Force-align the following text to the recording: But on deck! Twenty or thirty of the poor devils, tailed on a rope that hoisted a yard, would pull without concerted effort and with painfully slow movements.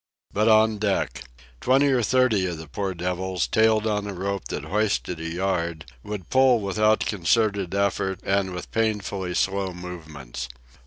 But 0.33 0.47
on 0.47 0.79
deck! 0.79 1.25
Twenty 1.59 1.89
or 1.89 2.01
thirty 2.01 2.47
of 2.47 2.57
the 2.57 2.67
poor 2.67 2.95
devils, 2.95 3.45
tailed 3.47 3.85
on 3.85 4.07
a 4.07 4.15
rope 4.15 4.45
that 4.45 4.63
hoisted 4.65 5.19
a 5.19 5.29
yard, 5.29 5.91
would 6.01 6.31
pull 6.31 6.59
without 6.59 7.01
concerted 7.05 7.75
effort 7.75 8.19
and 8.23 8.51
with 8.51 8.71
painfully 8.71 9.35
slow 9.35 9.73
movements. 9.75 10.49